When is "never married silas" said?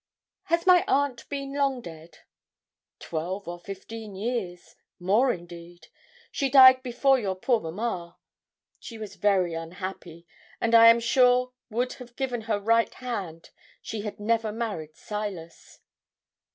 14.19-15.81